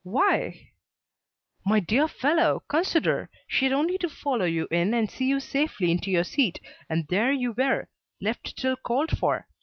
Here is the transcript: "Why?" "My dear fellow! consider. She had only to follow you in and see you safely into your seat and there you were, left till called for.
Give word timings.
"Why?" 0.03 0.71
"My 1.63 1.79
dear 1.79 2.07
fellow! 2.07 2.63
consider. 2.67 3.29
She 3.47 3.65
had 3.65 3.71
only 3.71 3.99
to 3.99 4.09
follow 4.09 4.45
you 4.45 4.67
in 4.71 4.95
and 4.95 5.07
see 5.07 5.25
you 5.25 5.39
safely 5.39 5.91
into 5.91 6.09
your 6.09 6.23
seat 6.23 6.59
and 6.89 7.07
there 7.07 7.31
you 7.31 7.51
were, 7.51 7.87
left 8.19 8.57
till 8.57 8.77
called 8.77 9.15
for. 9.15 9.45